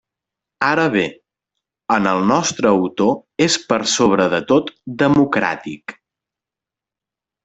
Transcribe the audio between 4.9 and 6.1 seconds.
democràtic.